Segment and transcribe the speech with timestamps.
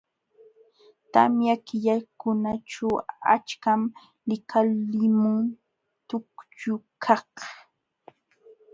[1.13, 2.89] Tamya killakunaćhu
[3.33, 3.81] achkam
[4.27, 5.45] likalimun
[6.07, 7.33] tukllukaq..